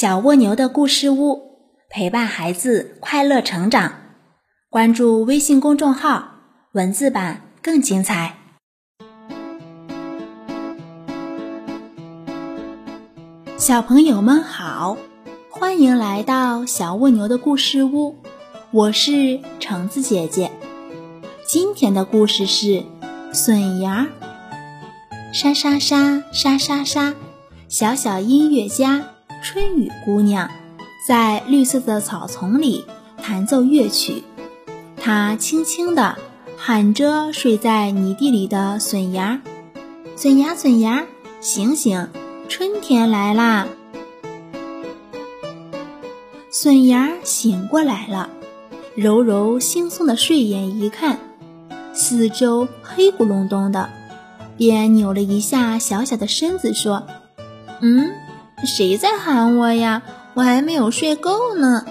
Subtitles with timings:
[0.00, 1.58] 小蜗牛的故事屋，
[1.90, 3.92] 陪伴孩子快乐成长。
[4.70, 6.36] 关注微信公众号，
[6.72, 8.34] 文字版更精彩。
[13.58, 14.96] 小朋友们好，
[15.50, 18.16] 欢迎来到小蜗牛的故事屋，
[18.70, 20.50] 我是橙子姐姐。
[21.44, 22.82] 今天的故事是
[23.34, 24.08] 笋芽。
[25.34, 27.14] 沙沙沙沙沙沙，
[27.68, 29.04] 小小音乐家。
[29.42, 30.50] 春雨姑娘
[31.06, 32.84] 在绿色的草丛里
[33.22, 34.22] 弹奏乐曲，
[34.96, 36.16] 她轻轻地
[36.58, 39.40] 喊着睡在泥地里的笋芽
[40.14, 41.06] ：“笋芽，笋芽，
[41.40, 42.08] 醒醒，
[42.48, 43.66] 春天来啦！”
[46.52, 48.28] 笋芽醒过来了，
[48.94, 51.18] 揉揉惺忪的睡眼，一看，
[51.94, 53.88] 四周黑咕隆咚的，
[54.58, 57.06] 便扭了一下小小的身子，说
[57.80, 58.10] ：“嗯。”
[58.64, 60.02] 谁在喊我呀？
[60.34, 61.84] 我还没有睡够呢。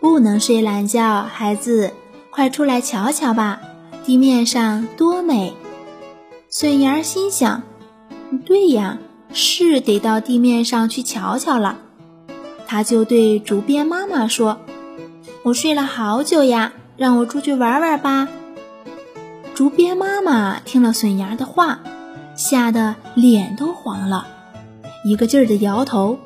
[0.00, 1.92] 不能睡懒觉，孩子，
[2.30, 3.60] 快出来瞧瞧吧，
[4.04, 5.54] 地面上多美。
[6.48, 7.62] 笋芽心想：
[8.44, 8.98] 对呀，
[9.32, 11.78] 是得到地面上去瞧瞧了。
[12.66, 14.58] 他就对竹编妈妈说
[15.44, 18.28] ：“我睡了好久呀，让我出去玩玩吧。”
[19.54, 21.80] 竹编妈妈听了笋芽的话，
[22.34, 24.26] 吓得脸都黄了。
[25.04, 26.18] 一个劲儿的摇头，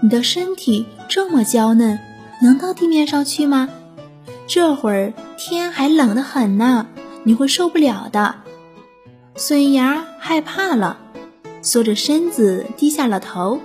[0.00, 1.98] 你的身体这么娇嫩，
[2.40, 3.68] 能到地面上去吗？
[4.46, 6.86] 这会儿天还冷得很呢，
[7.24, 8.36] 你会受不了的。
[9.36, 10.98] 笋芽害怕了，
[11.60, 13.60] 缩着身子低下了头。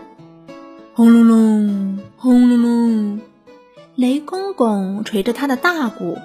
[0.93, 3.21] 轰隆隆，轰隆隆，
[3.95, 6.17] 雷公公捶着他的大鼓，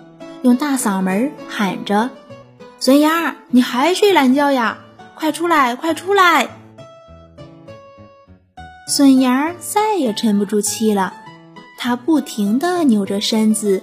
[0.43, 2.11] 用大嗓门喊着
[2.81, 4.79] ：“笋芽，你还睡懒觉呀？
[5.15, 6.49] 快出来，快出来！”
[8.97, 11.13] 笋芽儿再也沉不住气了，
[11.77, 13.83] 它不停地扭着身子，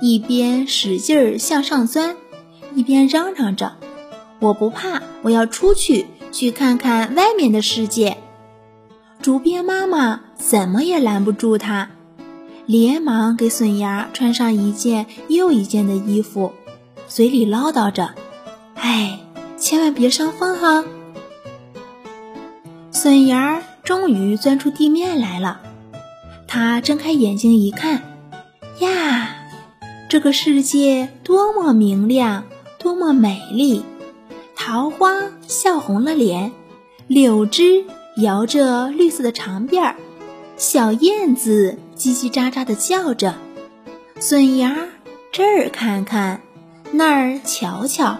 [0.00, 2.14] 一边使劲儿向上钻，
[2.72, 3.72] 一边嚷嚷着
[4.38, 8.16] ：“我不怕，我要出去，去看看外面的世界。”
[9.20, 11.90] 竹编妈妈怎么也拦不住它，
[12.64, 16.52] 连忙给笋芽穿上一件又一件的衣服，
[17.08, 18.14] 嘴里唠叨着
[18.78, 19.18] ：“哎，
[19.58, 20.84] 千万别伤风哈。”
[22.92, 23.60] 笋芽儿。
[23.84, 25.60] 终于钻出地面来了，
[26.46, 28.02] 他睁开眼睛一看，
[28.78, 29.36] 呀，
[30.08, 32.44] 这个世界多么明亮，
[32.78, 33.84] 多么美丽！
[34.54, 35.14] 桃花
[35.48, 36.52] 笑红了脸，
[37.08, 37.84] 柳枝
[38.18, 39.96] 摇着绿色的长辫儿，
[40.56, 43.34] 小燕子叽叽喳喳地叫着，
[44.20, 44.76] 笋芽
[45.32, 46.40] 这儿看看，
[46.92, 48.18] 那儿瞧瞧，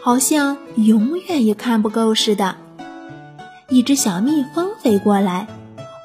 [0.00, 2.56] 好像永远也看不够似的。
[3.70, 5.46] 一只小蜜蜂飞过来，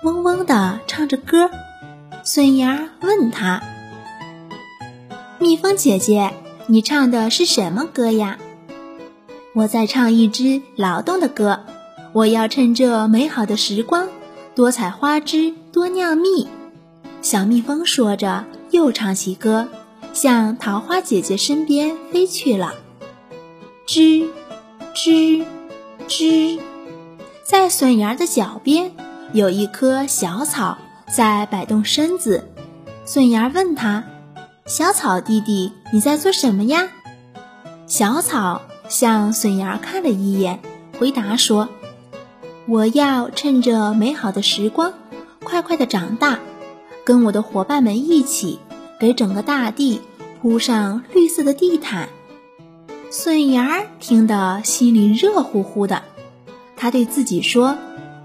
[0.04, 1.50] 嗡嗡地唱着歌。
[2.22, 3.64] 笋芽问他
[5.40, 6.32] ：“蜜蜂姐姐，
[6.68, 8.38] 你唱的是什么歌呀
[9.56, 11.62] ？”“我在唱一支劳动的歌。
[12.12, 14.10] 我要趁这美好的时光，
[14.54, 16.50] 多采花枝，多酿蜜。”
[17.24, 19.70] 小蜜蜂说着，又唱起歌，
[20.12, 22.74] 向桃花姐姐身边飞去了。
[23.88, 24.28] 吱，
[24.94, 25.46] 吱，
[26.10, 26.43] 吱。
[27.74, 28.92] 笋芽的脚边
[29.32, 30.78] 有一棵小草
[31.12, 32.48] 在摆动身子，
[33.04, 34.04] 笋芽问他
[34.68, 36.88] ：“小草弟弟，你在做什么呀？”
[37.88, 40.60] 小草向笋芽看了一眼，
[41.00, 41.68] 回答说
[42.70, 44.94] ：“我要趁着美好的时光，
[45.44, 46.38] 快快的长大，
[47.04, 48.60] 跟我的伙伴们一起，
[49.00, 50.00] 给整个大地
[50.40, 52.08] 铺上绿色的地毯。”
[53.10, 56.04] 笋芽听得心里热乎乎的。
[56.84, 57.78] 他对自己说：“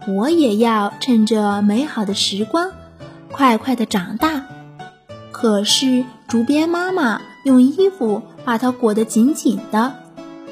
[0.09, 2.73] 我也要趁着美好的时光，
[3.31, 4.47] 快快的长大。”
[5.31, 9.95] 可是竹编妈妈用衣服把它裹得紧紧的，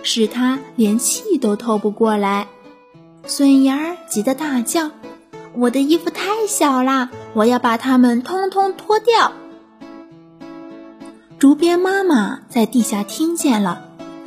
[0.04, 2.46] 使它连气都透不过来。
[3.24, 4.92] 笋芽儿急得大叫
[5.54, 7.10] ：“我的衣服太小啦！
[7.34, 9.32] 我要把它们通通脱掉！”
[11.40, 13.82] 竹编妈妈在地下听见了，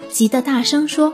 [0.10, 1.14] 急得大声说：“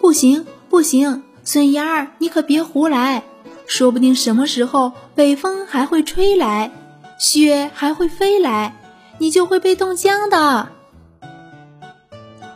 [0.00, 3.22] 不行，不行！”笋芽儿，你可别胡来，
[3.66, 6.70] 说不定什么时候北风还会吹来，
[7.18, 8.74] 雪还会飞来，
[9.18, 10.68] 你就会被冻僵的。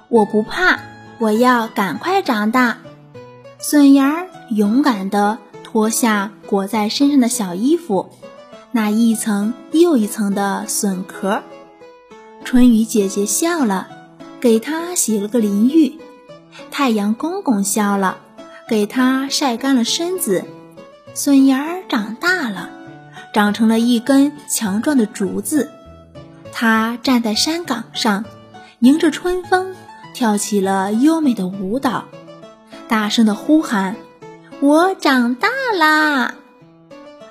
[0.09, 0.81] 我不怕，
[1.19, 2.79] 我要赶快长大。
[3.59, 8.09] 笋芽儿勇敢地脱下裹在身上的小衣服，
[8.73, 11.43] 那一层又一层的笋壳。
[12.43, 13.87] 春雨姐姐笑了，
[14.41, 15.99] 给她洗了个淋浴。
[16.71, 18.17] 太阳公公笑了。
[18.69, 20.45] 给它晒干了身子，
[21.15, 22.69] 笋芽儿长大了，
[23.33, 25.71] 长成了一根强壮的竹子。
[26.53, 28.25] 它站在山岗上，
[28.81, 29.75] 迎着春风，
[30.13, 32.05] 跳起了优美的舞蹈，
[32.89, 33.97] 大声的呼喊
[34.61, 35.49] ：“我长大
[35.79, 36.35] 啦！”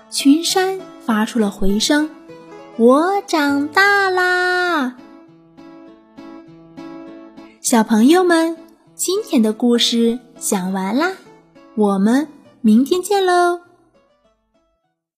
[0.10, 2.10] 群山发出了回声
[2.78, 4.96] ：“我长大啦！”
[7.62, 8.58] 小朋友们，
[8.96, 11.12] 今天的故事讲完啦，
[11.78, 12.28] 我们
[12.62, 13.67] 明天见喽。